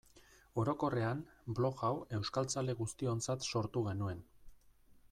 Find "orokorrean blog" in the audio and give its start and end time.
0.61-1.83